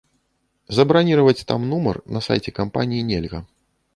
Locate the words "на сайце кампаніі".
2.17-3.07